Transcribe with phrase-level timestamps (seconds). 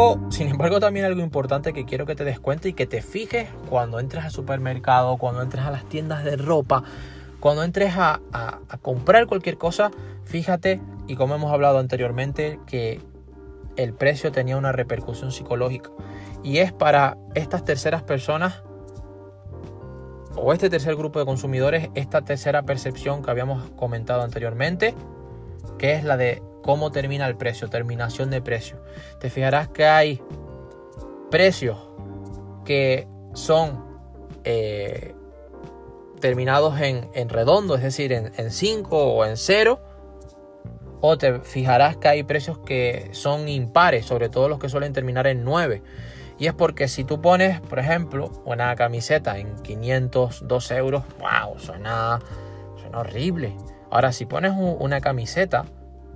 [0.00, 3.02] embargo, sin embargo, también algo importante que quiero que te des cuenta y que te
[3.02, 6.82] fijes cuando entres al supermercado, cuando entres a las tiendas de ropa,
[7.38, 9.90] cuando entres a, a comprar cualquier cosa,
[10.24, 13.00] fíjate, y como hemos hablado anteriormente, que
[13.76, 15.90] el precio tenía una repercusión psicológica.
[16.42, 18.62] Y es para estas terceras personas
[20.36, 24.94] o este tercer grupo de consumidores, esta tercera percepción que habíamos comentado anteriormente,
[25.78, 28.76] que es la de cómo termina el precio, terminación de precio.
[29.18, 30.22] Te fijarás que hay
[31.28, 31.76] precios
[32.64, 33.84] que son
[34.44, 35.16] eh,
[36.20, 39.80] terminados en, redondo, es decir, en 5 o en 0.
[41.00, 45.26] O te fijarás que hay precios que son impares, sobre todo los que suelen terminar
[45.26, 45.82] en 9.
[46.38, 52.20] Y es porque si tú pones, por ejemplo, una camiseta en 502 euros, wow, suena,
[52.80, 53.56] suena horrible.
[53.90, 55.64] Ahora, si pones una camiseta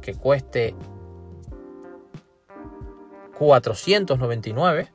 [0.04, 0.74] que cueste
[3.38, 4.92] 499,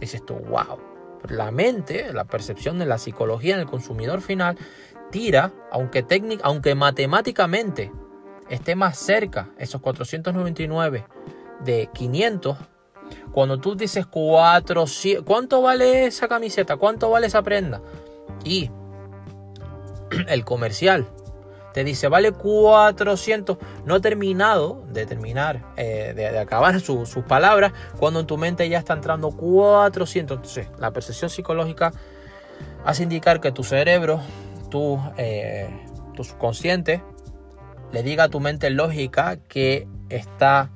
[0.00, 0.80] dices tú, wow.
[1.28, 4.58] La mente, la percepción de la psicología en el consumidor final
[5.12, 7.92] tira, aunque, técnica, aunque matemáticamente
[8.48, 11.06] esté más cerca esos 499
[11.64, 12.58] de 500,
[13.30, 16.76] cuando tú dices 400, ¿cuánto vale esa camiseta?
[16.76, 17.80] ¿Cuánto vale esa prenda?
[18.42, 18.68] Y
[20.26, 21.06] el comercial
[21.72, 28.20] te dice vale 400, no ha terminado de terminar, eh, de, acabar sus palabras, cuando
[28.20, 30.36] en tu mente ya está entrando 400.
[30.36, 31.92] Entonces, la percepción psicológica
[32.84, 34.20] hace indicar que tu cerebro,
[34.70, 35.68] tu, eh,
[36.14, 37.02] tu subconsciente,
[37.92, 40.70] le diga a tu mente lógica que está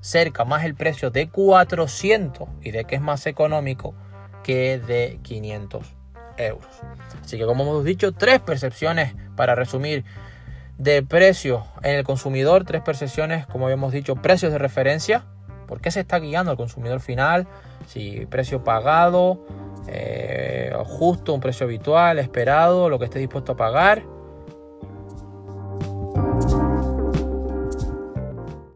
[0.00, 3.94] cerca más el precio de 400 y de que es más económico
[4.42, 5.86] que de 500
[6.36, 6.66] euros.
[7.22, 10.04] Así que como hemos dicho, tres percepciones para resumir
[10.78, 15.24] de precio en el consumidor, tres percepciones, como habíamos dicho, precios de referencia,
[15.66, 17.46] ¿por qué se está guiando al consumidor final?
[17.86, 19.46] Si precio pagado,
[19.86, 24.02] eh, justo, un precio habitual, esperado, lo que esté dispuesto a pagar